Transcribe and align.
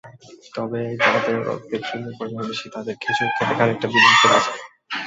তবে 0.55 0.81
যাঁদের 1.01 1.37
রক্তে 1.47 1.77
চিনির 1.87 2.13
পরিমাণ 2.19 2.43
বেশি, 2.49 2.67
তাঁদের 2.75 2.95
খেজুর 3.01 3.29
খেতে 3.35 3.53
খানিকটা 3.57 3.87
বিধিনিষেধ 3.87 4.31
আছে। 4.39 4.51